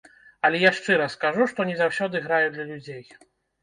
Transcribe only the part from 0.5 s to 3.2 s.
я шчыра скажу, што не заўсёды граю для людзей.